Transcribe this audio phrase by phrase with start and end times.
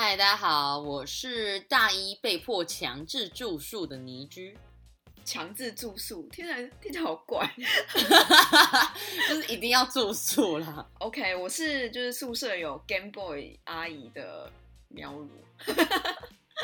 [0.00, 4.56] 嗨，大家好，我是大一被迫强制住宿的倪居，
[5.26, 7.52] 强制住宿，听起来听起来好怪。
[9.28, 10.88] 就是一定要住宿啦。
[11.00, 14.48] OK，我是就是宿舍有 Game Boy 阿姨的
[14.86, 15.28] 喵如，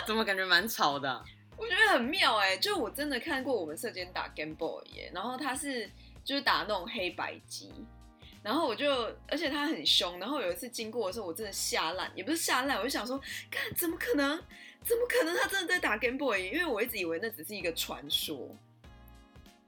[0.07, 1.25] 怎么感觉蛮吵的啊、
[1.57, 5.91] 我觉得很妙哎、就我真的看过我们社间打 Game Boy 耶，然后他是
[6.23, 7.73] 就是打那种黑白机，
[8.45, 8.87] 然后我就
[9.27, 13.19] 而且他很凶，然后有一次经过的时候，我真的吓烂，也不是吓烂，我就想说，
[13.51, 14.37] 看怎么可能，
[14.85, 16.51] 怎么可能他真的在打 Game Boy？
[16.53, 18.55] 因为我一直以为那只是一个传说。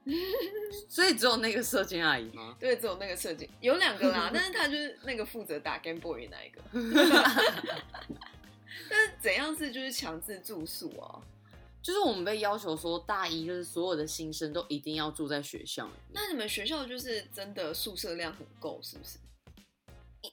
[0.88, 2.54] 所以只有那个射箭阿姨吗？
[2.60, 6.60] 对，只有那个射箭有两个啦， 但是他就是那个负责打 Game Boy 的那一个。
[8.88, 11.18] 但是怎样是就是强制住宿啊？
[11.86, 19.18] 就是我们被要求说，大一就是所有的新生都一定要住在学校那你们学校就是真的宿舍量很够，是不是？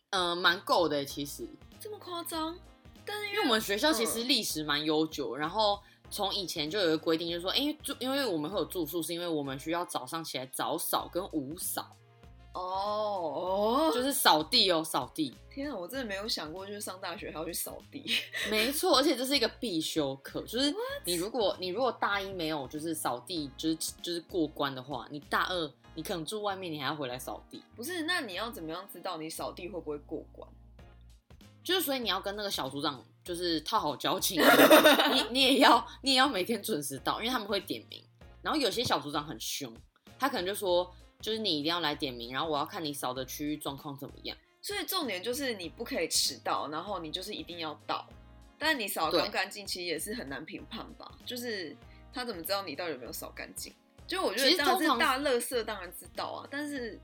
[0.10, 1.48] 呃，蛮够的其实，
[1.80, 2.58] 这么夸张？
[3.06, 5.80] 但是因因为我们学校其实历史蛮悠久，然后
[6.10, 11.96] 从以前就有一个规定，就是说，因为住，因为我们会有住宿，是因为我们需要早上起来早扫跟午扫，
[12.54, 15.36] 哦哦，就是扫地哦，扫地。
[15.52, 18.04] 天啊，我真的没有想过，就是上大学还要去扫地。
[18.50, 20.74] 没错，而且这是一个必修课，就是
[21.06, 30.48] 你如果你如果大一没有就是扫地，就是就是过关的话，你大二你可能住外面，你还要回来扫地，不是，那你要怎么样知道你扫地会不会过关？
[31.64, 34.42] 就是所以你要跟那个小组长就是套好交情，
[35.14, 38.04] 你你也要你也要每天准时到，因为他们会点名，
[38.42, 39.72] 然后有些小组长很凶，
[40.20, 40.92] 他可能就说
[41.24, 44.38] 就是你一定要来点名，然后我要看你扫的区域状况怎么样。
[44.62, 48.06] 所以重点就是你不可以迟到，然后你就是一定要到。
[48.60, 51.10] 但你扫的干不干净，其实也是很难评判吧？
[51.26, 51.74] 就是
[52.14, 53.74] 他怎么知道你到底有没有扫干净？
[54.06, 57.00] 就我觉其得当然是大垃圾，当然知道啊，但是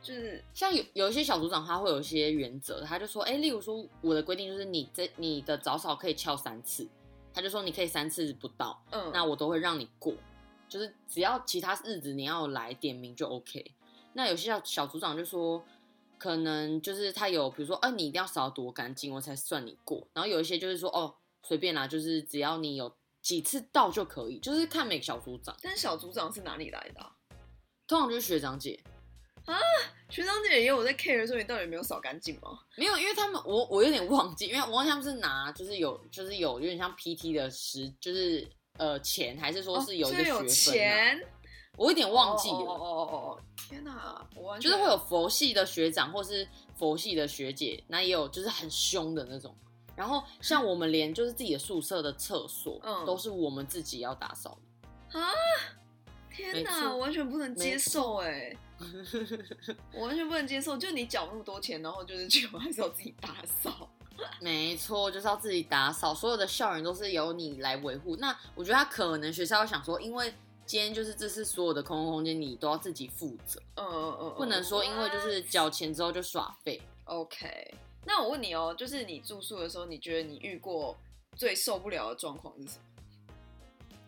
[0.00, 6.88] 就是像有有一些小组长，他会有一些原则，他就说，哎、例如说我的规定就是你这你的早扫可以翘三次，
[7.34, 10.12] 他就说你可以三次不到，嗯，那我都会让你过，
[10.72, 13.74] 就是只要其他日子你要来点名就 OK。
[14.14, 15.62] 那有些小小组长就说，
[16.16, 20.06] 可能就是他有，比如说，哎、你一定要扫得多干净，我才算你过。
[20.14, 22.90] 然后有一些就是说，哦，随便啦，就是只要你有
[23.20, 27.12] 几次到就可以，就是看每个小组长，但小组长是哪里来的、啊？
[27.86, 28.82] 通常就是学长姐
[29.44, 29.58] 啊。
[30.10, 32.58] 学长姐也有在 care 说你到底有没有扫干净吗？
[32.76, 38.46] 没有，因为他们我我有点忘记，因为我忘记他们是拿就是有就是有有点像 PT 的时就是
[38.78, 41.26] 呃钱，还是说是有一个学分、啊钱，
[41.76, 43.40] 我有点忘记了，哦哦哦哦哦！
[43.68, 46.46] 天哪，我就是会有佛系的学长或是
[46.76, 49.54] 佛系的学姐，那也有就是很凶的那种。
[49.94, 54.58] 然后像我们连就是自己的宿舍的厕所，嗯都是我们自己要打扫
[55.12, 55.18] 的。
[55.20, 55.30] 啊！
[56.34, 58.56] 天哪，我完全不能接受哎，
[59.92, 60.78] 我完全不能接受。
[60.78, 63.90] 就你缴那么多钱，然后就是就还是要自己打扫。
[64.40, 68.16] 没错，就是要自己打扫，所有的校园都是由你来维护。
[68.16, 70.32] 那我觉得他可能学校要想说，因为
[70.66, 76.80] 今天就是这是所有的公共空间，你都要自己负责，嗯嗯嗯，不能说因为就是缴钱之后就耍废。
[77.04, 77.74] OK。
[78.04, 80.96] 那我问你哦，就是你住宿的时候，你觉得你遇过
[81.36, 82.84] 最受不了的状况是什么？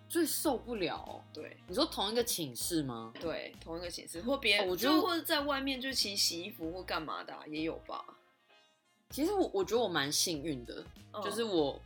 [0.08, 3.12] 最受不了哦、对你说同一个寝室吗？
[3.20, 8.04] 对，同一个寝室或别人，哦我觉得就或者在外面就其实洗衣服或干嘛的啊、也有吧。
[9.10, 11.80] 其实我我觉得我蛮幸运的，嗯就是我，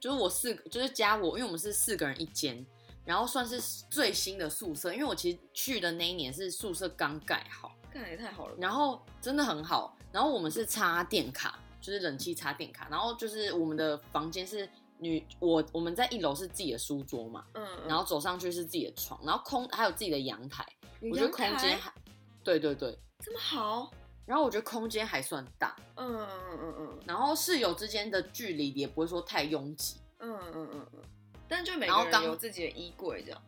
[0.00, 2.64] 就是我四个，就是加我，因为我们是四个人一间，
[3.04, 8.58] 然后算是最新的宿舍，因为我其实去的那一年是宿舍刚盖好，干也太好了吧。
[8.60, 20.66] 然后真的很好，然后我们是插电卡，就是冷气插电卡，然后就是我们的房间是女我我们在一楼是自己的书桌嘛，嗯，嗯然后走上去是自己的床，然后空还有自己的阳台，
[21.00, 21.92] 有我觉得空间还，
[22.42, 23.90] 对对对，这么好。
[24.26, 29.96] 然后我觉得空间还算大，嗯嗯嗯嗯嗯然后室友之间的距离也不会说太拥挤。
[30.18, 31.02] 嗯嗯嗯嗯，
[31.46, 33.42] 但就每个人有自己的衣柜这样。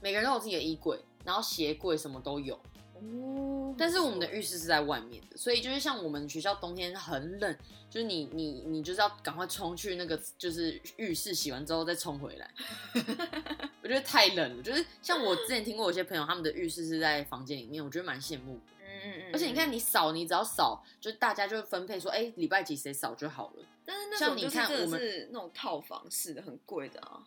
[0.00, 2.54] 每个人都有自己的衣柜，然后鞋柜什么都有。
[2.94, 7.56] 哦但是我们的浴室是在外面的，所以就是像我们学校冬天很冷，
[7.88, 12.50] 就是你你你就是要赶快冲去那个就是浴室洗完之后再冲回来。
[13.82, 18.62] 我觉得太冷了，就是像我之前听过有些朋友他们的浴室是在房间里面，我觉得蛮羡慕的。
[19.04, 23.64] 嗯嗯嗯，而且你看，你扫，你只要扫，就大家就分配说，哎、礼拜几谁扫就好了。
[23.84, 27.22] 但是那像你种就是真的看我们是那种套房式的，很贵的啊。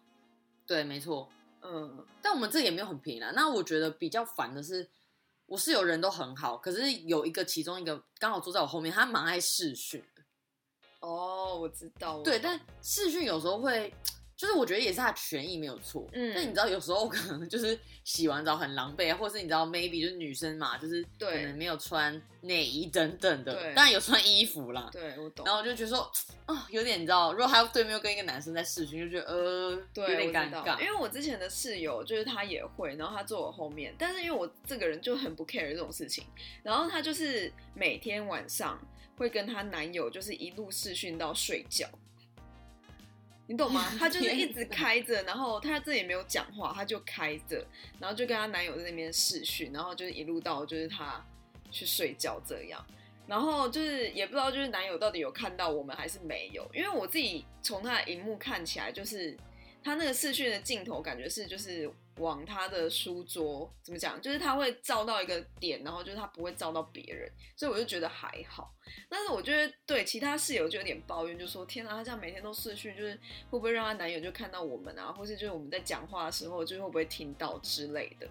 [0.67, 1.27] 对，没错。
[1.61, 3.31] 嗯，但我们这也没有很便宜啦。
[3.35, 4.89] 那我觉得比较烦的是，
[5.45, 10.23] 我室友人都很好，可是有一个其中一个刚好坐在我后面，他蛮爱视讯的。
[11.01, 12.17] 哦，我知道。
[12.17, 13.93] 我对，但视讯有时候会，
[14.41, 24.89] 就是我觉得也是他的权益没有错，嗯但你知道有时候可能就是洗完澡很狼狈，或是你知道 maybe 就是女生嘛，就是可对能没有穿内衣等等的，对当然有穿衣服啦。
[24.91, 25.53] 对我懂然。
[25.53, 26.11] 后我就觉得说，
[26.47, 30.79] 啊、有点你知道，如果他对面又跟一个男生在试训，就觉得呃，对，有点尴尬。
[30.79, 36.25] 因为我之前的室友就是他也会，然后他坐我后面，但是因为我这个人就很不 care 这种事情，
[36.63, 38.81] 然后他就是每天晚上
[39.15, 41.87] 会跟她男友就是一路试训到睡觉，
[43.51, 43.85] 你懂吗？
[43.99, 47.61] 她就是一直开着，然后她这也没有讲话，她就开着，
[47.99, 51.21] 然后就跟她男友在那边视讯，然后就是一路到就是她
[51.69, 52.83] 去睡觉这样。
[53.27, 59.37] 然后就是也不知道，就是男友到底有看到我们还是没有，因为我自己从他的荧幕看起来，就是
[59.83, 61.89] 他那个视讯的镜头，感觉是就是
[62.21, 68.73] 往他的书桌怎么讲，就是他会照到一个点，然后就是他不会照到别人，所以我就觉得还好。
[69.09, 73.13] 但是我觉得对其他室友就有点抱怨，就说天啊，他这样每天都视讯，就是
[73.49, 78.27] 会不会让他男友就看到我们啊，或是就是我们在讲话的时候，就是会不会听到之类的。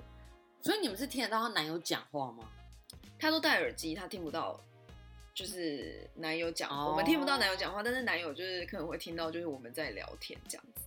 [0.63, 2.49] 所以你们是听得到她男友讲话吗？
[3.19, 4.59] 他都戴耳机，他听不到，
[5.35, 10.83] 就是男友讲，哦我们听不到男友讲话，但是男友就是可能会听到，就是我们在聊天这样子。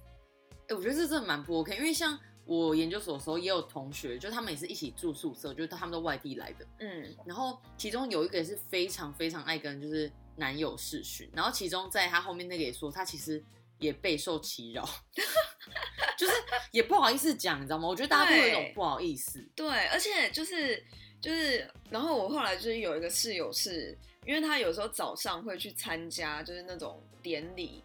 [0.69, 13.41] 哎、我觉得这真的蛮不 OK，因为像我研究所的时候也有同学，就他们也是一起住宿舍，就是他们都外地来的，嗯，然后其中有一个也是非常非常爱跟就是男友视讯，然后其中在他后面那个也说他其实
[13.79, 14.83] 也备受其扰，
[16.17, 16.33] 就是
[16.71, 17.87] 也不好意思讲，你知道吗？
[17.87, 20.83] 我觉得大家都有一种不好意思，对，而且就是
[21.21, 27.81] 就是，然后我后来就是有一个室友是，因为他有时候早上会去参加就是那种典礼，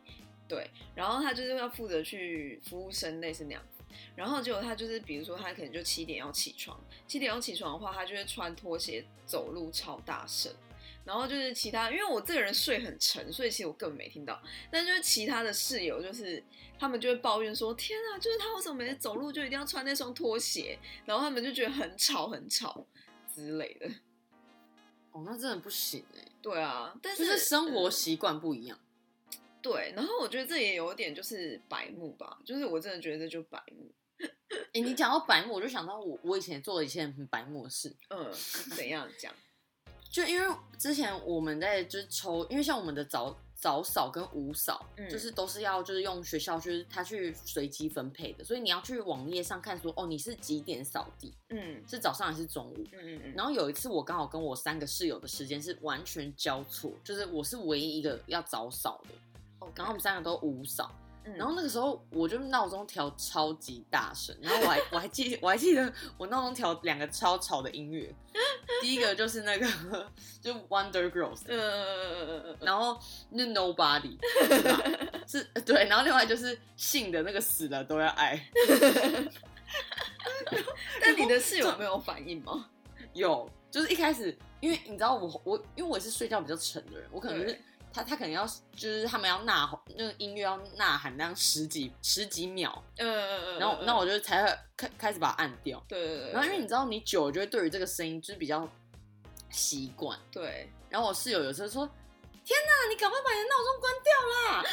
[0.49, 3.78] 对，然后他就是要负责去服务生，类似那样子。
[4.17, 10.53] 然后结果他就是，比如说他可能就七点要起床，七点要起床的话，他就会穿拖鞋走路超大声。
[11.05, 14.39] 然后就是其他，因为我这个人睡很沉，所以其实我根本没听到。
[14.71, 16.43] 但就是其他的室友，就是
[16.79, 22.87] 他们就会抱怨说：“天啊，就是他为什么每次走路就一定要穿那双拖鞋？”然后他们就觉得很吵很吵
[23.35, 23.89] 之类的。
[25.13, 28.79] 哦，那真的不行哎、对啊，但是是生活嗯习惯不一样。
[29.63, 33.93] 对，然后我觉得这也有点就是白目吧，就是我真的觉得这就白目。
[34.73, 38.33] 哎、你讲到白目，我就想到我我以前做了一件很白目的事，嗯，
[38.75, 39.33] 怎样讲？
[40.11, 52.85] 就因为之前我们在就是抽，因为像我们的早早扫跟午扫，嗯就是都是要就是用学校就是他去随机分配的，所以你要去网页上看说哦你是几点扫地，嗯是早上还是中午。
[52.93, 59.28] 嗯嗯嗯，然后有一次我刚好跟我三个室友的时间是完全交错，就是我是唯一一个要早扫的，后
[59.75, 60.91] 然后我们三个都五嫂。
[60.95, 61.05] 嗯
[61.37, 68.11] 然后那个时候我就闹钟调超级大声，然后我还 我还记我还记得我闹钟调两个超吵的音乐，
[68.81, 70.11] 第一个就是那个
[70.41, 71.43] 就 Wonder Girls，
[72.61, 74.17] 然后那 Nobody
[75.27, 78.49] 是 对，然后另外就是信的那个死了都要爱，
[79.13, 79.31] 嗯，
[81.03, 82.71] 但你的室友没有反应吗？
[83.13, 87.61] 有就是一开始因为你知道我我因为我是睡觉比较沉的人，我可能就是对
[87.93, 88.47] 他他可能要
[88.77, 95.83] 就是他们要呐喊那个音乐要呐喊那样十几十几秒，嗯嗯嗯，然后那我就才会开开始把它按掉。
[95.89, 98.69] 对对对，然后因为你知道，你久了就会对于这个声音就是比较
[99.51, 100.19] 习惯。
[100.31, 101.87] 对然后我室友有时候说
[102.45, 104.65] ：“天哪，你赶快把你的闹钟关掉啦！”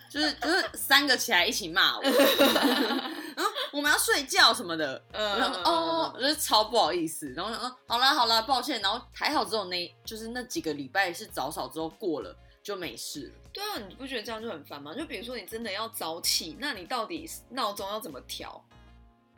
[0.10, 5.00] 就是就是三个起来一起骂我， 然后我们要睡觉什么的。
[5.12, 7.30] 嗯然后哦，我就是超不好意思。
[7.36, 12.34] 然后说：“嗯，好啦好啦，抱歉。”然后还好只有那就是那几个礼拜是早扫之后过了
[12.70, 13.50] 就没事了。
[13.52, 14.94] 对啊，你不觉得这样就很烦吗？
[14.94, 18.64] 就比如说你真的要早起，那你到底闹钟要怎么调，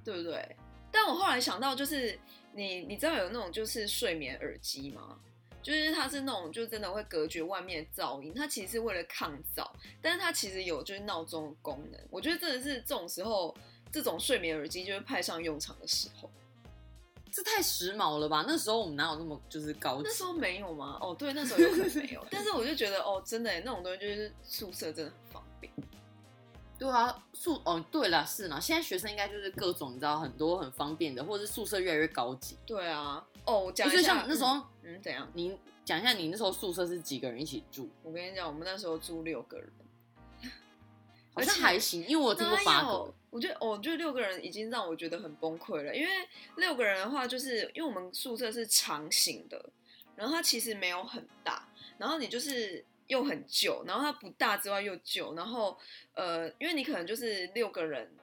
[0.04, 0.56] 对不对？
[0.90, 2.18] 但我后来想到，就是
[2.52, 5.18] 你你知道有那种就是睡眠耳机吗？
[5.62, 9.66] 就是它是那种就真的会隔绝外面的噪音，它其实是为了抗噪，
[10.02, 11.98] 但是它其实有就是闹钟的功能。
[12.10, 13.56] 我觉得真的是这种时候，
[13.90, 16.30] 这种睡眠耳机就会派上用场的时候。
[17.32, 18.44] 这太时髦了吧？
[18.46, 20.10] 那时候我们哪有那么就是高级那？
[20.12, 20.98] 时候没有吗？
[21.00, 25.72] 哦，对，那时候有可能没有， 但是我就觉得哦，真的那种东西就是宿舍真的很方便。
[26.78, 32.58] 对啊，宿哦，对了，是呢，现在学生应该就是各种你知道很多很方便的，或者是宿舍越来越高级。
[32.66, 35.26] 对啊，哦，我讲就一下像那时候，嗯，怎样？
[35.32, 37.88] 你讲一下你那时候宿舍是几个人一起住？
[38.02, 39.72] 我跟你讲，我们那时候住六个人，
[41.34, 43.14] 好像还行，因为我有听过八哪有个。
[43.30, 45.96] 我觉得，哦我觉得六个人已经让我觉得很崩溃了。
[45.96, 46.12] 因为
[46.56, 49.70] 六个人的话，就是因为我们宿舍是长形的，
[50.14, 55.78] 然后它其实没有很大，然后你就是又很旧，然后它不大之外又旧，然后
[56.12, 58.14] 呃，因为你可能就是六个人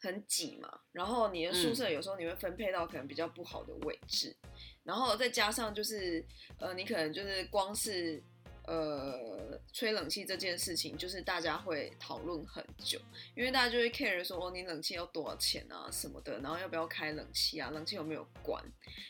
[0.00, 4.34] 很挤嘛，然后你的宿舍有时候你会分配到可能比较不好的位置，
[4.82, 6.24] 然后再加上就是
[6.58, 8.20] 呃，你可能就是光是。
[8.70, 13.00] 呃吹冷气这件事情，就是大家会讨论很久，
[13.34, 18.62] 因为大家就会 care 说哦，你冷气要多少钱啊什么的，然后要不要开冷气啊，冷气有没有关，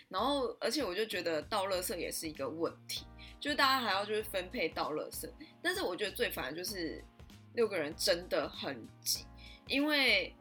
[0.09, 3.05] 然后而且我就觉得倒垃圾也是一个问题，
[3.39, 5.29] 就是大家还要就是分配倒垃圾，
[5.63, 7.05] 但是我觉得最烦就是
[7.53, 9.27] 六个人真的很挤，
[9.67, 10.35] 因为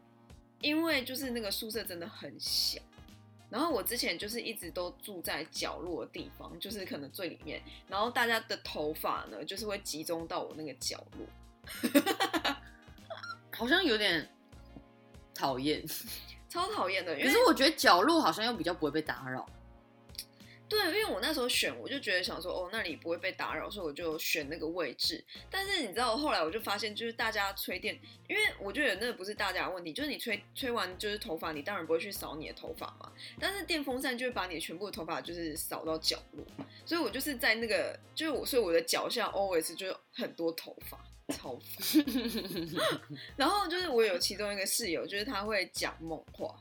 [0.62, 2.80] 因为就是那个宿舍真的很小。
[3.50, 7.60] 然后我之前就是一直都住在角落的地方，就是可能最里面。
[7.88, 11.26] 然后大家的头发呢，就是会集中到我那个角落，
[13.52, 14.28] 好像有点
[15.34, 15.84] 讨厌。
[16.48, 17.12] 超讨厌的。
[17.18, 19.48] 因为可是我觉得角落好像又比较不会被打扰。
[20.70, 25.22] 对，因为我那时候选，我就觉得想说，哦，那里不会被打扰，所以我就选那个位置。
[25.50, 27.98] 但是你知道，后来我就发现，就是大家吹电，
[28.28, 33.10] 因为我觉得那不是大家的问题，就是你吹吹完就是头发，你当然不会去扫你的头发嘛。
[33.40, 36.46] 但是电风扇就会把你全部的头发就是扫到角落，
[36.86, 41.58] 所以我就是在那个，就是我，所以我的脚下 always 就是很多头发，超。
[43.36, 46.54] 然后就是我有其中一个室友，就是他会讲梦话。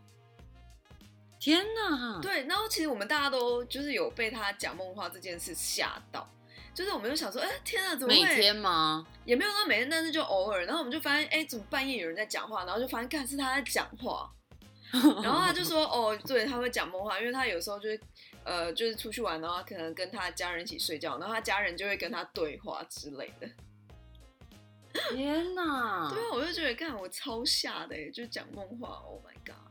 [1.39, 2.19] 天呐！
[2.21, 6.29] 对，然后其实我们大家都就是有被他讲梦话这件事吓到，
[6.73, 8.21] 就是我们就想说，哎，天哪，怎么会？
[8.23, 9.07] 每天吗？
[9.23, 10.65] 也没有到每天，但是就偶尔。
[10.65, 12.65] 然后我们就发现，哎，怎么半夜有人在讲话？
[12.65, 14.29] 然后就发现，看是他在讲话。
[14.91, 18.01] 然后他就说，哦，对，他会讲梦话，因为他有时候就是，
[18.43, 23.47] 呃，就是出去玩，然后可能跟他家人一起睡觉，然后他家人就会跟他对话之类的。
[25.11, 26.09] 天哪！
[26.11, 29.68] 对啊，我就觉得，看我超吓的，就讲梦话，Oh my god！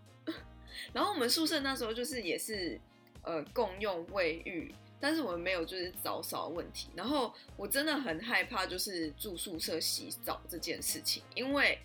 [0.92, 2.80] 然后我们宿舍那时候就是也是，
[3.22, 6.88] 呃，共用卫浴，但是我们没有就是早扫问题。
[6.96, 11.78] 然后我真的很害怕就是住宿舍洗澡这件事情，因为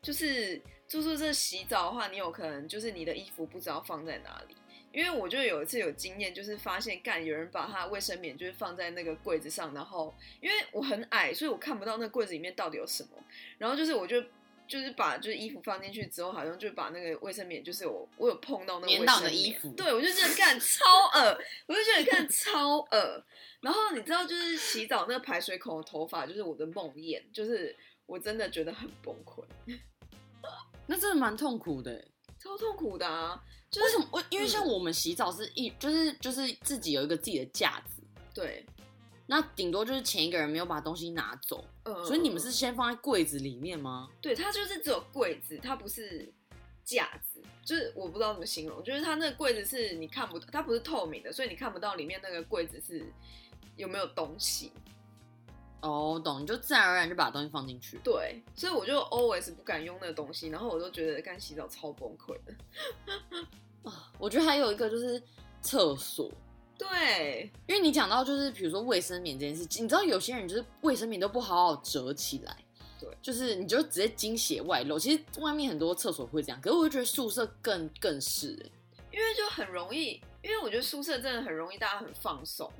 [0.00, 4.56] 就是住宿舍洗澡的话，你有可能就是你的衣服不知道放在哪里。
[4.90, 13.10] 因为我就有一次有经验，就是发现干有人把他卫生棉就是放在那个柜子上，然后因为我很矮，所以我看不到那柜子里面到底有什么。
[13.58, 14.24] 然后就是我就。
[14.68, 20.84] 就是把就是衣服放进去之后，好像就把那个卫生棉，就是我我有碰到那个棉到的衣服，对我就觉得看超
[21.14, 23.24] 恶，我就觉得看超恶。
[23.60, 27.74] 然后你知道，就是洗澡那个排水孔的头发，就是我的梦魇，就是
[28.06, 29.42] 我真的觉得很崩溃。
[30.86, 32.06] 那真的蛮痛苦的，
[32.38, 33.42] 超痛苦的啊！
[33.70, 34.06] 就为什么？
[34.12, 38.64] 我因为像我们洗澡是一就是就是自己有一个自己的架子，对。
[39.30, 44.08] 那顶多就是前一个人没有把东西拿走，所以你们是先放在柜子里面吗？
[44.22, 46.32] 对，它就是只有柜子，它不是
[46.82, 53.04] 架子，就是我不知道怎么形容，就是它那个柜子是你看不到，它不是透明的，所以你看不到里面那个柜子是
[53.76, 54.72] 有没有东西。
[55.82, 58.00] 哦，懂，你就自然而然就把东西放进去。
[58.02, 62.54] 对，所以我就 always 不敢用那个东西，然后我就觉得干洗澡超崩溃的。
[63.90, 65.22] 啊，我觉得还有一个就是
[65.60, 66.32] 厕所。
[66.78, 72.56] 对，因为你讲到就是比如说卫生棉这件事，你知道有些人就是卫生棉都不好好折起来，
[73.00, 74.98] 对，就是你就直接精血外露。
[74.98, 78.50] 其实外面很多厕所会这样，可是我就觉得宿舍更更是，
[79.12, 82.72] 因为就很容易，因为我觉得宿舍真的很容易大家很放松，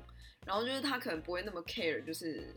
[0.45, 2.55] 然后就是他可能不会那么 care，就是。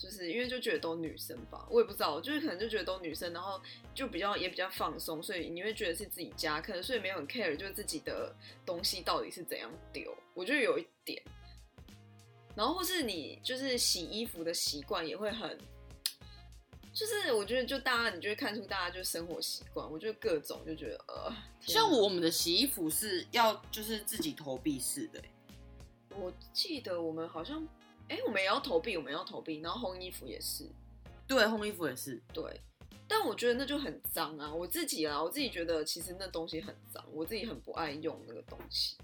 [0.00, 3.60] 就是因为就觉得都女生吧，我也不知道，就是可能就觉得都女生，然后
[3.94, 11.22] 就比较也比较放松，所以你会觉得是自己家，可能所以没有很 care，就是自己的东西到底是怎样丢，我觉得有一点。
[12.56, 15.58] 然后或是你就是洗衣服的习惯也会很，
[16.94, 25.22] 就是我觉得就大家你就会看出大家就生活习惯，我觉得各种就觉得呃，像我们的洗衣服是要就是自己投币式的，
[26.16, 27.68] 我记得我们好像。
[28.10, 30.68] 哎，我们也要投币，我们要投币，然后烘衣服也是，
[31.28, 32.60] 对，烘衣服也是，对。
[33.06, 38.96] 但我觉得那就很脏啊，我自己啊，我自己觉得其实那东西很脏，我自己很不爱用那个东西。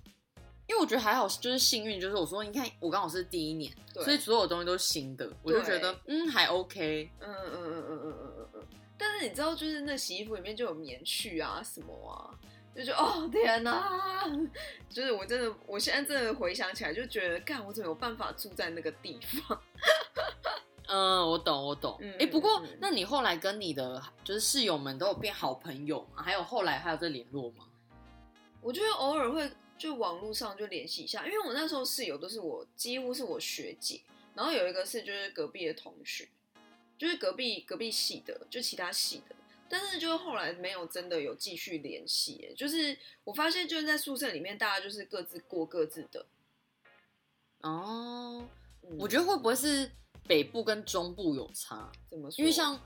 [0.68, 8.62] 因为我觉得还好，就是幸运，就是我说，你看我刚好是第一年，所以所有东西都是新的，我就觉得嗯还 OK，嗯嗯嗯嗯嗯嗯嗯嗯。
[8.98, 12.34] 但是你知道，就是那洗衣服里面就有棉絮啊什么啊。
[12.76, 14.28] 就觉得哦天哪，
[14.90, 19.62] 就是我真的，我现在真的回想起来，就觉得干我怎么有办法住在那个地方？
[20.88, 21.98] 嗯，我懂，我懂。
[22.18, 26.22] 哎，不过那你后来跟你的就是室友们都有变好朋友吗？
[26.22, 27.66] 还有后来还有在联络吗？
[28.60, 34.00] 我觉得偶尔会就网络上就联系一下，因为我那时候室友都是我几乎是我学姐，
[34.34, 36.28] 然后有一个是就是隔壁的同学，
[36.98, 39.35] 就是隔壁隔壁系的，就其他系的。
[39.68, 46.26] 但是就后来没有真的有继续联系，就是我发现就是在宿舍里面，大家就是各自过各自的。
[47.62, 48.48] 哦，
[48.98, 49.90] 我觉得会不会是
[50.28, 51.90] 北部跟中部有差？
[52.08, 52.36] 怎么说？
[52.38, 52.80] 因为像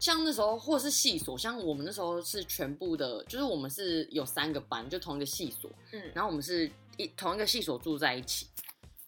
[0.00, 8.48] 像那时候，或是系所，像我们那时候是全部的，就是我们是有三个班，就同一个系所，嗯，然后我们是一同一个系所住在一起。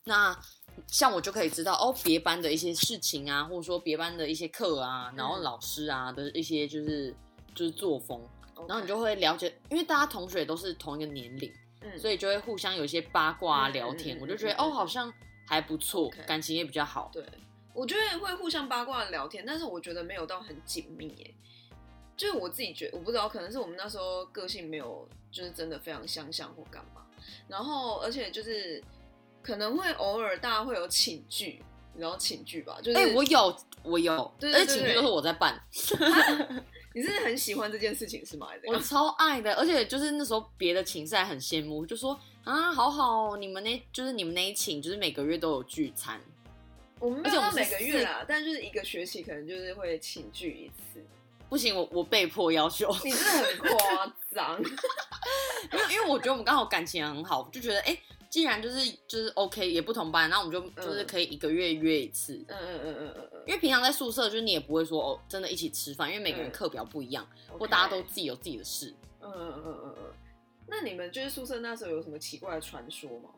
[0.05, 0.37] 那
[0.87, 7.15] 像我就可以知道哦，别班的一些事情啊，或者说别班的一些课啊，然后嗯老师啊的一些就是
[7.55, 8.21] 就是作风，
[8.69, 15.13] 然后你就会了解，因为大家同学都是同一个年龄，嗯，所以就会互相有一些八卦啊嗯聊天，嗯我就觉得哦，好像
[15.47, 17.11] 还不错感情也比较好。
[17.13, 17.25] 对，
[17.73, 21.35] 我觉得会互相八卦聊天，但是我觉得没有到很紧密耶。
[22.17, 27.01] 就是我自己觉得，我不知道，可能是我们那时候个性没有，就是真的非常相像或干嘛。
[27.49, 28.83] 然后，而且就是
[29.43, 31.63] 可能会偶尔大家会有请剧，
[31.95, 32.79] 你知道请剧吧？
[32.83, 35.61] 就是，哎、我有，我有，对对对对而且请剧都是我在办，
[36.95, 38.49] 你是很喜欢这件事情是吗？
[38.67, 46.21] 我超爱的，而且就是那时候别的寝室还很羡慕，就说啊，好好哦，你们那就是你们那一寝，就是每个月都有聚餐，
[46.99, 51.05] 我们没有到每个月啦，但就是一个学期可能就是会请聚一次。
[51.49, 54.57] 不行，我我被迫要求，你真的很夸张，
[55.73, 57.99] 因为因为我觉得我们刚好感情很好，就觉得哎、
[58.31, 62.35] 既然就是就是 OK，也不同班，那我们就就是可以一个月约一次。
[62.47, 68.95] 嗯嗯嗯嗯嗯嗯，因为平常在宿舍，就是你也不会说哦，真的一起吃饭，因为每个人嗯课表不一样，或大家都自己有自己的事。
[69.21, 70.13] 嗯嗯嗯嗯嗯。
[70.69, 73.31] 那你们就是宿舍那时候有什么奇怪的传说吗？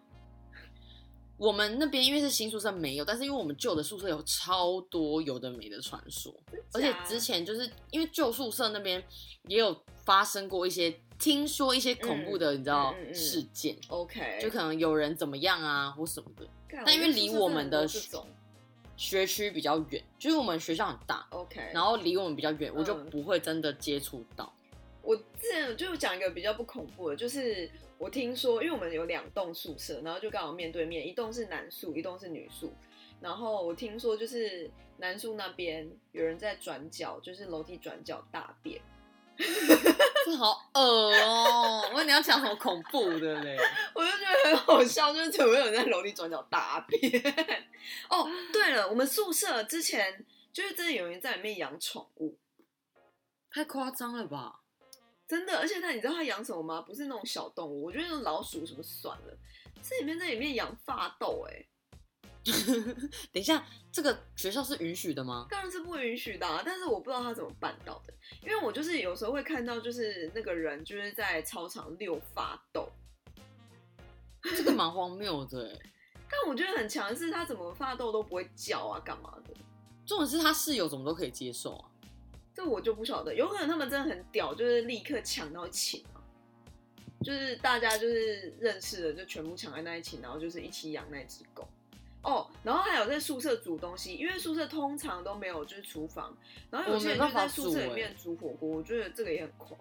[1.43, 6.33] 我们那边因为是新宿舍没有，但是因为我们旧的宿舍有超多有的没的传说，
[6.73, 9.03] 而且之前就是因为旧宿舍那边
[9.49, 16.47] 也有发生过一些，听说一些恐怖的，你知道嗯嗯嗯事件，OK，就可能有人怎么样啊或什么的。
[16.87, 17.89] 但因为离我们的
[18.97, 24.53] 学区比较远，就是我们学校很大，OK，然后离我们比较远，我就嗯不会真的接触到。
[25.03, 32.73] 我之前就讲一个比较不恐怖的，就是我听说，因为我们有两栋宿舍，然后就刚好面对面，一栋是男宿，一栋是女宿。
[33.21, 38.81] 然后我听说，就是男宿那边有人在转角，就是楼梯转角大便。
[40.25, 41.89] 这好恶哦！
[41.91, 43.57] 我问你要讲什么恐怖的嘞？
[43.95, 47.01] 我就觉得很好笑，就是怎么会有人在楼梯转角大便？
[48.11, 52.39] 哦，对了，我们宿舍之前就是真的有人在里面养宠物，
[53.51, 54.62] 太夸张了吧？
[55.33, 56.83] 真的，而且他你知道他养什么吗？
[56.83, 59.35] 不是那种小动物，我觉得那种老鼠什么算了，
[59.81, 61.67] 这里面在里面养发豆、哎，
[63.33, 65.47] 等一下，这个学校是允许的吗？
[65.49, 72.87] 当然是不允许的、啊，但是我不知道他怎么办到的，因为我就是有时候会看到，就是那个人就是在操场遛发豆，
[74.43, 75.81] 这个蛮荒谬的欸。
[76.31, 79.55] 但我觉得很强的是他怎么发豆都不会叫啊，干嘛的？
[80.05, 81.89] 重点是他室友怎么都可以接受啊？
[82.55, 86.21] 这我就不晓得，有可能他们真的很屌，就是立刻抢到一起嘛，
[87.23, 91.69] 就是大家就是认识的就全部抢在那一起，然后就是一起养那只狗。
[92.23, 96.33] 哦，然后还有在宿舍煮东西，因为宿舍通常都没有就是厨房，
[96.71, 99.81] 然后有些人就在宿舍里面煮火锅，我觉得这个也很狂。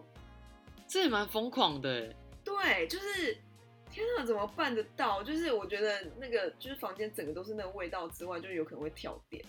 [0.87, 2.15] 这也蛮疯狂的欸。
[2.43, 3.37] 对，就是
[3.91, 5.21] 天哪，怎么办得到？
[5.21, 9.45] 就是我觉得那个就是房间整个都是那个味道之外，就有可能会跳电。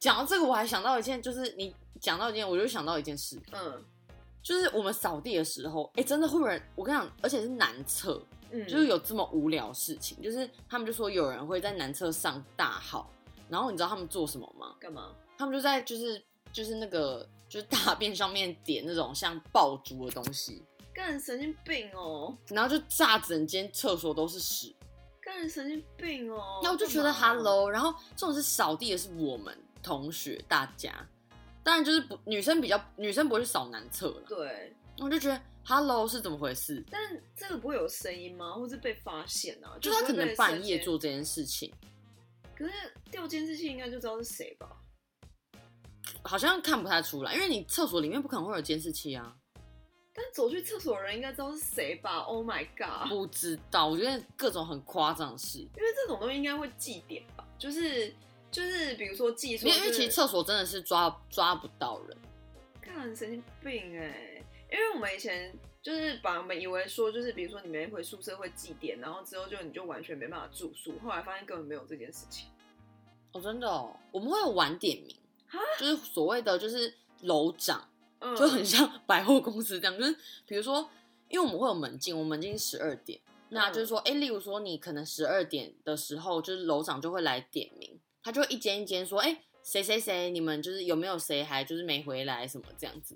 [0.00, 3.84] 哎、讲到这个，我还想到一件，就是你讲到一件，我就想到一件事，嗯
[4.42, 13.10] 就是我们扫地的时候，哎、真的会有人，我跟你讲，而且是男厕，嗯，就是有这么无聊的事情，就是他们就说有人会在男厕上大号，
[13.50, 14.74] 然后你知道他们做什么吗？
[14.80, 15.12] 干嘛？
[15.36, 22.34] 他们就在就是就是那个就是大便上面点那种像爆竹的东西，干神经病哦！
[22.48, 24.74] 然后就炸整间厕所都是屎。
[25.22, 26.60] 干神经病哦！
[26.62, 30.92] 那我就觉得 hello，然后这种是扫地的是我们同学大家，
[31.62, 36.84] 当然就是不女生比较女生不会去扫男厕了，对，我就觉得 hello 是怎么回事？
[36.90, 37.00] 但
[37.36, 38.52] 这个不会有声音吗？
[38.54, 39.76] 或是被发现啊？
[39.80, 41.72] 就他可能半夜做，做这件事情，
[42.54, 42.72] 可是
[43.10, 44.68] 掉监视器应该就知道是谁吧？
[46.22, 49.36] 好像看不太出来，因为你厕所里面不可能会有监视器啊。
[50.12, 53.08] 但走去厕所的人应该知道是谁吧？Oh my god！
[53.08, 57.46] 不知道，我觉得各种很夸张的事，因为这种东西应该会记点吧？
[57.56, 58.12] 就是
[58.50, 62.16] 就是，比如说记说、就是，因为其实厕所真的是抓抓不到人。
[62.80, 72.48] 看神经病哎、因为我们以前就是把我们以为说，就是比如说你们回宿舍会祭奠，然后之后就你就完全没办法住宿，后来发现根本没有这件事情。
[73.32, 80.90] 哦，真的哦，我们会有晚点名哈，就是所谓的就是楼长，嗯，就很像百货公司这样，就是比如说，
[81.28, 93.14] 因为我们会有门禁，我们门禁是十二点，那就是说，哎、例如说你可能十二点的时候，就是楼长就会来点名，他就会一间一间说，哎、谁谁谁，你们就是有没有谁还就是没回来什么这样子。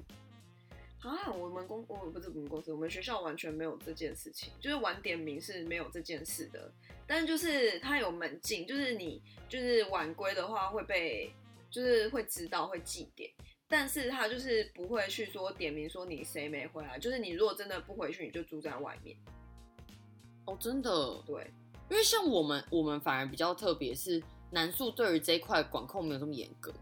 [1.00, 6.72] 啊，我们公我们不是我们公司，我们学校完全没有这件事情，就是晚点名是没有这件事的。
[7.06, 11.30] 但就是他有门禁，就是你就是晚归的话会被，
[11.70, 13.30] 就是会知道会记点，
[13.68, 19.14] 但是他就是不会去说点名说你谁没回来，就是你如果真的不回去，你就住在外面。
[20.46, 21.50] 哦，真的，对，
[21.90, 24.22] 因为像我们，我们反而比较特别，是
[24.54, 26.72] 男宿对于这一块管控没有这么严格，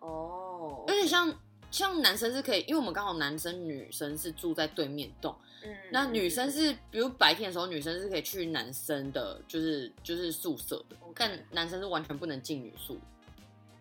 [0.00, 1.34] 哦，而且像
[1.70, 5.34] 像男生是可以，因为我们刚好男生女生是住在对面栋，
[5.64, 13.00] 嗯那女生是比如白天的时候，女生是可以去男生的，就是就是宿舍的但男生是完全不能进女宿。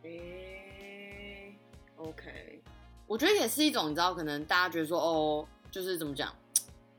[0.03, 1.53] 诶
[1.97, 2.62] ，OK，
[3.05, 6.34] 我觉得也是一种，你知道，可能大家觉得说，哦，就是怎么讲，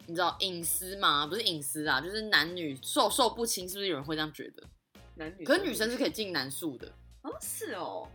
[0.06, 1.26] 你知道隐私嘛？
[1.26, 4.62] 不是隐私啊，就是男女授受不亲，是不是有人会这样觉得？
[5.20, 6.90] 男女，可是女生是可以进男宿的，
[7.22, 8.09] 哦，是哦，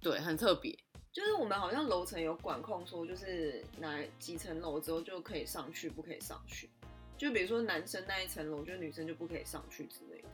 [0.00, 0.76] 对，很特别。
[1.12, 6.70] 就是我们好像楼层有管控，说就是哪几层楼之后就可以上去，不可以上去。
[7.16, 10.28] 就比如说男生那一层楼，就女生就不可以上去之类的。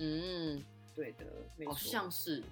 [0.00, 1.24] 嗯，对的，
[1.56, 1.72] 没错。
[1.72, 2.42] 好像是。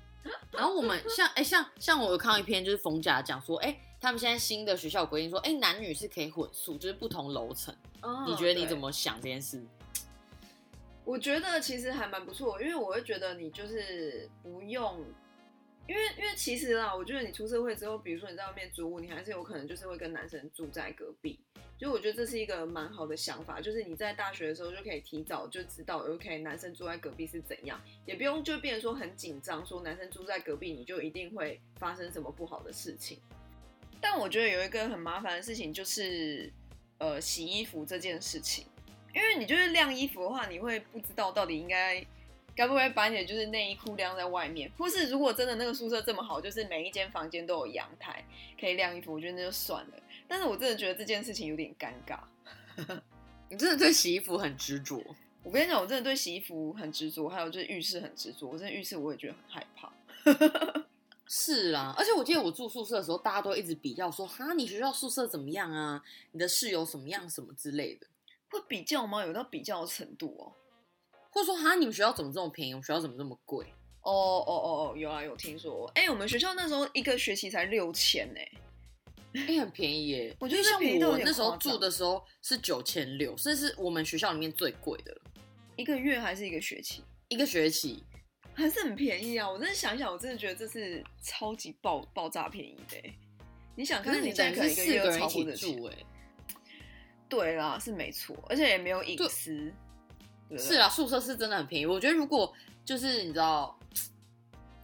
[0.53, 7.75] 然后我们像哎、像像我有看到一篇就是冯甲讲说，哎、他们现在新的学校规定说，哎、男女是可以混宿，就是不同楼层。
[8.03, 9.65] 哦你觉得你怎么想这件事？
[11.05, 15.05] 我觉得其实还蛮不错，因为我会觉得你就是不用，
[15.89, 21.41] 因为因为其实啦，我觉得你出社会之后，比如说你在外面租屋，你还是有可能就是会跟男生住在隔壁，
[21.77, 33.19] 就我觉得这是一个蛮好的想法，就是你在大学的时候就可以提早就知道，OK，男生住在隔壁是怎样，也不用就变成说很紧张，说男生住在隔壁你就一定会发生什么不好的事情。
[34.01, 36.53] 但我觉得有一个很麻烦的事情就是，
[36.99, 38.67] 呃，洗衣服这件事情。
[39.15, 42.05] 因为你就是晾衣服的话，你会不知道到底应该
[42.55, 48.25] 该不该把你的就是内衣裤晾在外面，或是如果真的那个宿舍这么好，就是每一间房间都有阳台
[48.59, 49.95] 可以晾衣服，我觉得那就算了。
[50.27, 52.19] 但是我真的觉得这件事情有点尴尬。
[53.51, 55.03] 你真的对洗衣服很执着。
[55.45, 58.49] 我跟你讲，我真的对洗衣服很执着，还有就是浴室很执着。
[58.49, 59.93] 我真的浴室我也觉得很害怕。
[61.27, 66.03] 是啊，而且我记得我住宿舍的时候，大家都一直比较说，哈，你学校宿舍怎么样啊？
[66.33, 68.07] 你的室友什么样，什么之类的，
[68.53, 69.25] 会比较吗？
[69.25, 70.53] 有到比较的程度哦？
[71.31, 72.75] 或者说，哈，你们学校怎么这么便宜？
[72.75, 73.65] 我们学校怎么这么贵？
[74.03, 75.91] 哦哦哦哦，有啊，有听说。
[75.95, 78.41] 哎、我们学校那时候一个学期才六千呢。
[79.35, 80.37] 哎、很便宜耶！
[80.41, 85.23] 我觉得像我那时候住的时候是九千六，这是我们学校里面最贵的了，
[85.77, 87.03] 一个月还是一个学期？
[87.29, 88.05] 一个学期。
[88.55, 89.51] 还是很便宜啊！
[89.51, 93.15] 我真的想一想，我真的觉得这是超级爆爆炸便宜的欸。
[93.75, 95.97] 你想看，你这样等于是四可能一个月要个人一起超过这钱住，哎，
[97.33, 99.73] 对啦，是没错，而且也没有隐私。
[100.59, 101.87] 是啊，，宿舍是真的很便宜。
[101.87, 102.53] 我觉得如果
[102.85, 103.75] 就是你知道，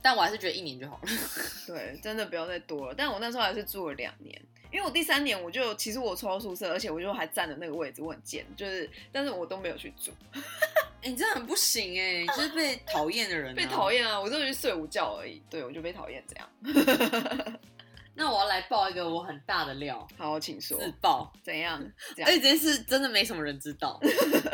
[0.00, 1.08] 但我还是觉得一年就好了。
[1.66, 2.94] 对，真的不要再多了。
[2.96, 4.40] 但我那时候还是住了两年，
[4.72, 10.10] 因为我第三年我就其实我抽到宿舍，而且我就还占了那个位置，我很贱，就是但是我都没有去住，
[11.02, 14.02] 哎、你真的很不行哎，你就是被讨厌的人、 被讨厌。
[14.02, 14.18] 厌啊！
[14.18, 16.48] 我就去睡午觉而已，对我就被讨厌这样。
[18.18, 21.32] 那我要来爆一个我很大的料，好，请说自爆。
[21.42, 21.80] 怎样？
[22.26, 23.98] 而且这件事真的没什么人知道，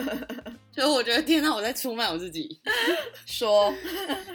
[0.71, 2.61] 所以我觉得天哪，我在出卖我自己。
[3.25, 3.73] 说，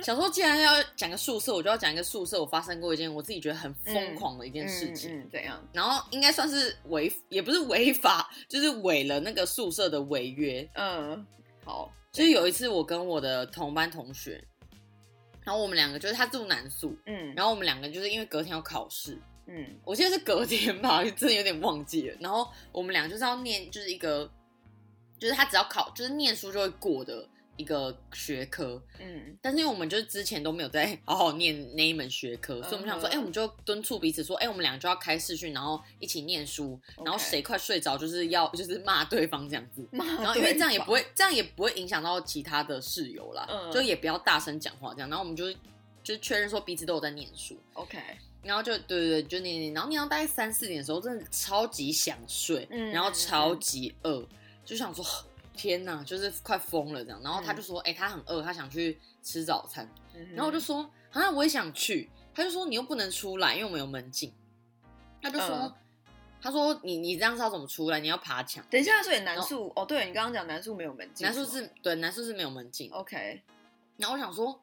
[0.02, 5.12] 想说既然要讲个宿舍，我就要讲一个宿舍我发生过一件我自己觉得很疯狂的一件事情。
[5.12, 5.70] 嗯嗯，怎样？
[5.74, 10.68] 然后应该算是违，也不是违法，就是违了那个宿舍的违约。
[10.74, 11.24] 嗯，
[11.64, 14.44] 好，就是有一次我跟我的同班同学，
[15.50, 22.16] 然后我们两个就是他住南宿，嗯，然后我们两个就是因为隔天要考试，嗯我记得是隔天吧， 真的有点忘记了。
[22.20, 24.32] 然后我们俩就是要念，就是一个，
[25.18, 27.28] 就是他只要考，就是念书就会过的
[27.60, 28.82] 一个学科。
[29.00, 39.86] 嗯但是因为我们就是之前都没有在 好好念那一门学科，所以我们想说，哎、我们就敦促彼此说，哎、我们俩就要开视讯，然后一起念书，然后谁快睡着就是要 就是骂对方这样子。
[39.92, 45.10] 然然后因为这样也不会，这样也不会影响到其他的室友啦，嗯就也不要大声讲话这样。
[45.10, 45.52] 然后我们就
[46.04, 47.98] 就确认说彼此都有在念书，OK，
[48.42, 54.26] 然后就对对对，就念念念，然后念到大概三四点的时候，真的超级想睡，嗯然后超级饿，
[54.66, 55.06] 就想说
[55.60, 57.22] 天哪，就是快疯了这样。
[57.22, 59.86] 然后他嗯就说，哎、他很饿，他想去吃早餐。
[60.14, 62.10] 然然后我就说，啊，我也想去。
[62.34, 64.34] 他就说你又不能出来，因为我们有门禁。
[65.22, 65.74] 他就说，嗯
[66.42, 68.00] 他说你你这样是要怎么出来？
[68.00, 68.64] 你要爬墙。
[68.70, 72.90] 等一下，所以南树哦，对你刚刚讲南树没有门禁，南树是对南树是没有门禁。
[72.92, 73.42] OK，
[73.98, 74.58] 然后我想说，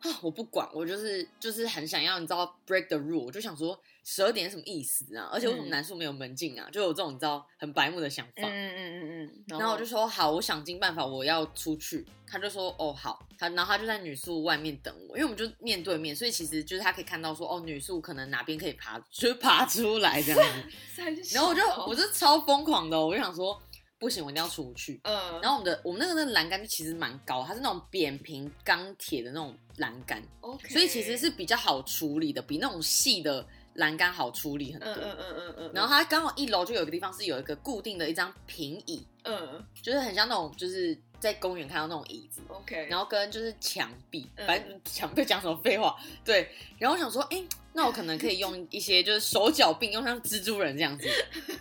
[0.00, 3.78] 啊，我不管，我就是就是很想要，你知道 break the rule，我就想说
[4.10, 5.28] 十二点是什么意思啊？
[5.30, 6.66] 而且为什么嗯南宿没有门禁啊？
[6.72, 8.32] 就有这种你知道很白目的想法。
[8.36, 12.06] 嗯嗯嗯嗯嗯，然后我就说好，我想尽办法，我要出去。
[12.26, 21.10] 他就说哦好，他然后他就在女宿外面等我，因为我们就面对面，所以其实就是他可以看到说哦女宿可能哪边可以爬，就是爬出来这样子。
[21.36, 23.60] 然后我就我就超疯狂的哦，我就想说
[23.98, 24.98] 不行，我一定要出去。
[25.04, 33.46] 嗯，然后我们的我们那个那个栏杆就其实蛮高，它是那种扁平钢铁的那种栏杆，OK，所以其实是比较好处理的，比那种细的
[33.78, 34.92] 栏杆好处理很多。
[34.92, 46.50] 嗯嗯嗯嗯嗯，然后它刚好一楼就有一个地方是有一个固定的一张平椅，嗯就是很像那种就是在公园看到那种椅子，OK，然后跟就是墙壁，嗯反正墙壁讲什么废话，对。
[46.78, 51.08] 然后我想说，哎、那我可能可以用一些就是手脚并用，像蜘蛛人这样子，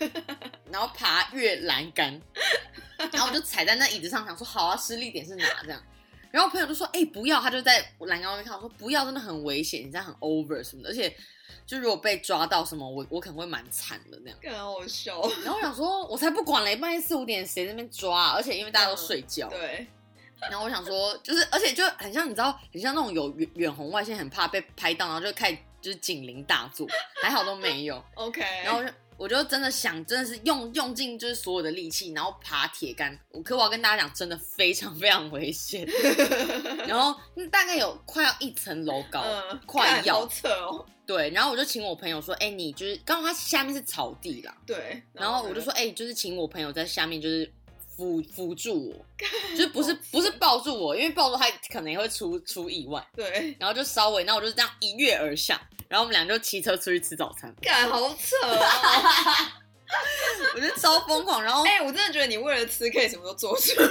[0.72, 2.20] 然后爬越栏杆，
[3.12, 5.82] 然后我就踩在那椅子上，想说好啊，施力点是哪这样。
[6.30, 11.16] 然后我朋友就说，哎、不要，他就在栏杆外面看，我说不要，真的很危险，你这样很 over 什么的，而且
[11.66, 14.40] 就如果被抓到什么，我我可能会蛮惨的那样。
[14.42, 15.22] 更好笑。
[15.44, 18.34] 然后我想说，我才不管嘞，半夜四五点谁在那边抓、啊？
[18.36, 19.88] 而且因为大家都睡觉，对，
[20.50, 26.88] 然后我想说，就是而且就很像你知道，很像那种有远远红外线，很怕被拍到，然后就开始就是警铃大作，
[27.22, 28.04] 还好都没有。
[28.16, 33.18] OK，然后就我就真的想，真的是用用尽就是所有的力气，然后爬铁杆。
[33.32, 35.88] 我可我要跟大家讲，真的非常非常危险。
[36.88, 40.86] 然后嗯大概有快要一层楼高，嗯，快要好扯哦。
[41.06, 41.30] 对。
[41.32, 47.52] 然后我就请我朋友说，哎、你就是刚好它下面是草地啦，对，然后我就说，哎、就是请我朋友在下面就是
[47.96, 49.06] 辅辅助我，
[49.52, 53.04] 就是不是不是抱住我，因为抱住他可能也会出出意外。
[53.16, 58.66] 对，然后就稍微，那我就这样一跃而下，然后我们俩就骑车出去吃早餐，干好扯哦。
[60.54, 61.42] 我觉得超疯狂。
[61.42, 63.90] 然后哎、我真的觉得你为了吃可以什么都做出来。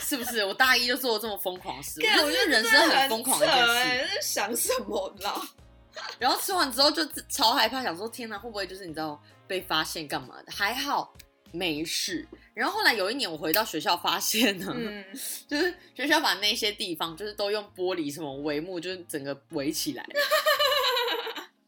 [0.00, 2.00] 是不是我大一就做了这么疯狂的事？
[2.00, 4.14] 干我觉得人生很疯狂的一件扯哎，事。
[4.14, 5.40] 在想什么啦？
[6.18, 10.52] 然后吃完之后就超害怕，想说天哪，会不会就是你知道被发现干嘛的？
[10.52, 11.14] 还好
[11.52, 12.26] 没事。
[12.54, 15.04] 然后后来有一年我回到学校，发现呢，嗯，
[15.48, 20.10] 就是学校把那些地方就是都用玻璃什么帷幕，就是整个围起来了。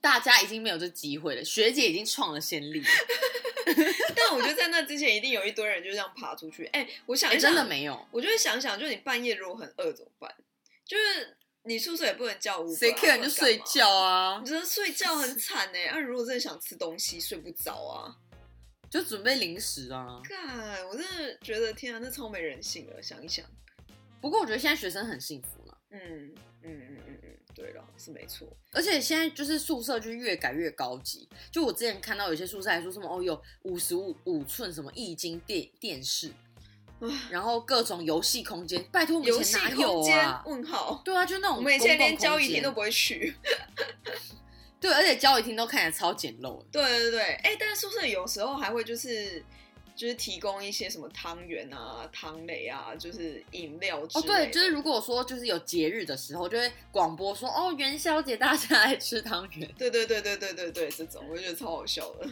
[0.00, 2.82] 大家已经没有这机会了，学姐已经创了先例。
[4.16, 6.64] 但我觉得在那之前一定有一堆人就这样爬出去。
[6.66, 10.34] 哎、我想哎、一想，真的没有，我就会想想，就是你半夜如果很饿怎么办？
[10.84, 14.34] 就是你宿舍也不能叫 Uber，谁 care 你就睡觉啊。
[14.34, 18.16] 啊你，觉得睡觉很惨哎、啊，如果真的想吃东西，睡不着啊！
[18.90, 20.20] 就准备零食啊。
[20.28, 23.00] 干，我真的觉得天啊，那超没人性的。
[23.00, 23.44] 想一想，
[24.20, 27.29] 不过我觉得现在学生很幸福了，嗯嗯嗯嗯嗯，
[27.60, 28.48] 对了，是没错。
[28.72, 31.28] 而且现在就是宿舍就是越改越高级。
[31.52, 36.32] 就我之前看到有些宿舍还说什么哦，有五十五五寸什么液晶电电视，
[37.28, 40.18] 然后各种游戏空间，拜托我们哪有空间？
[40.18, 40.42] 啊？
[40.46, 41.02] 问号。
[41.04, 43.34] 对啊，就那种我们以前连交易厅都不会去。
[44.80, 46.66] 对，而且交易厅都看起来超简陋的。
[46.72, 49.44] 对对对，哎、但是宿舍有时候还会就是
[50.00, 54.22] 就是提供一些什么汤圆啊、汤类啊，就是饮料之哦。
[54.22, 59.70] 对，就是如果说就是有节日的时候，就会广播说哦，元宵节大家来吃汤圆。
[59.76, 62.26] 对对对对对对对，这种我就觉得超好笑的。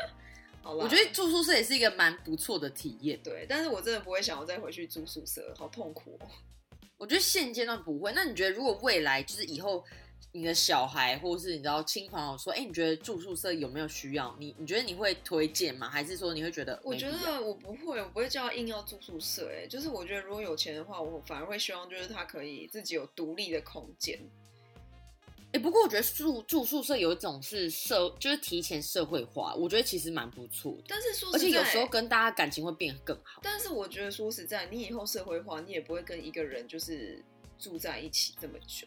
[0.60, 3.18] 好啦，我觉得住宿舍也是一个蛮不错的体验。
[3.24, 6.28] 对，但是我真的不会想要再回去住宿舍，好痛苦哦。
[6.98, 8.12] 我觉得现阶段不会。
[8.14, 9.82] 那你觉得如果未来就是以后
[10.36, 14.34] 你的小孩或者是你知道亲朋友说，哎，你觉得住宿舍有没有需要？
[14.38, 15.88] 你你觉得你会推荐吗？
[15.88, 19.50] 还是说你会觉得我觉得我不会，我不会叫他硬要住宿舍。
[19.50, 24.20] 哎，就是我觉得如果有钱的话，我反而会希望就是他可以自己有独立的空间。
[25.52, 33.40] 哎、不过我觉得住住宿舍有一种是社，就是提前社会化，我觉得其实蛮不错的，但是说而实在，且有时候跟大家感情会变得更好。
[33.42, 37.24] 但是我觉得说实在，你以后社会化，你也不会跟一个人就是
[37.58, 38.86] 住在一起这么久，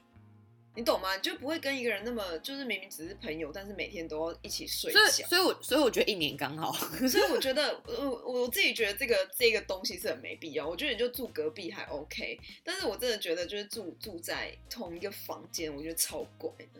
[0.76, 1.16] 你懂吗？
[1.16, 5.28] 你就不会跟一个人那么就是明明只是朋友，但是每天都要一起睡所以，觉。
[5.28, 6.72] 所以我所以我觉得一年刚好。
[7.08, 10.68] 所以我觉得，我我自己觉得这个这个东西是很没必要。
[10.68, 16.80] 我觉得你就住隔壁还 OK，但是我真的觉得就是住住在同一个房间，我觉得超怪的。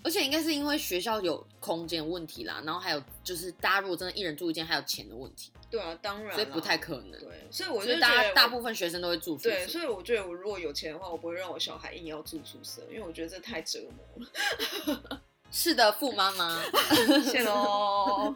[0.00, 7.20] 嗯，而且应该是因为学校有空间问题啦，然后还有就是大家如果真的一人住一间，还有钱的问题，对啊，当然啦，所以不太可能。
[7.20, 7.46] 对。
[7.50, 9.50] 所以我就觉得大家大部分学生都会住宿舍。
[9.50, 13.80] 对，所以我觉得我如果有钱的话，我不会让我小孩硬要住宿舍，因为我觉得这太折
[14.16, 15.20] 磨了。
[15.52, 16.62] 是的，富妈妈。
[17.28, 18.32] 谢喽。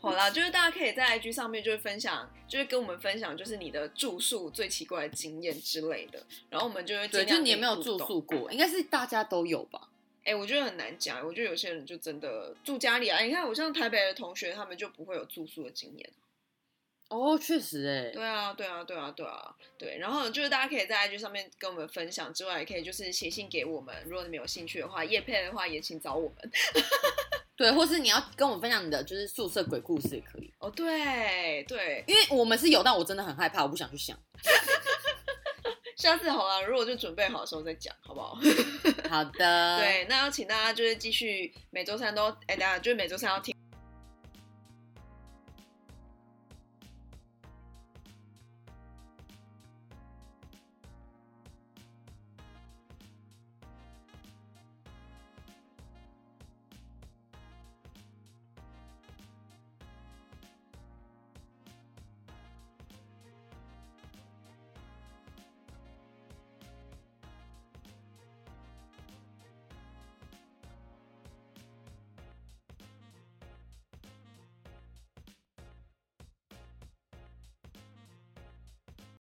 [0.00, 8.50] 好啦，就是大家可以在 IG 上面就是分享，就是跟我们分享，就是你的住宿最奇怪的经验之类的，然后我们就会对，尽量就你也没有住宿过？
[8.52, 9.88] 应该是大家都有吧。
[10.26, 11.24] 哎、我觉得很难讲。
[11.24, 16.10] 我觉得有些人就真的住家里啊，你看我像台北的同学，他们就不会有住宿的经验。
[17.08, 18.10] 哦，确实哎。
[18.10, 19.98] 对啊，对啊，对啊，对啊，对。
[19.98, 23.94] 然后就是大家可以在 IG 上面跟我们分享之外，也可以就是写信给我们。
[24.06, 26.50] 如果你们有兴趣的话，叶配的话也请找我们。
[27.56, 34.14] 对，或是你要跟我们分享你的就是宿舍鬼故事也可以，哦，对对，因为我们是有，但我真的很害怕，我不想去想。
[35.96, 38.38] 下次好了，如果就准备好的时候再讲，好不好？
[39.08, 43.54] 好的，，对，那要请大家就是继续每周三都，哎、大家就是每周三要听